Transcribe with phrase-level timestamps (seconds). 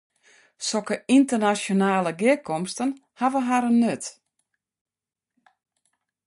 [0.67, 4.03] Sokke ynternasjonale gearkomsten hawwe harren nut.